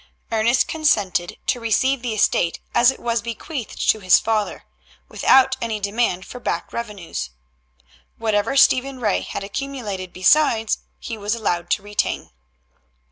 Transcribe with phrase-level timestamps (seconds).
[0.31, 4.65] Ernest consented to receive the estate as it was bequeathed to his father,
[5.07, 7.29] without any demand for back revenues.
[8.17, 12.31] Whatever Stephen Ray had accumulated besides, he was allowed to retain.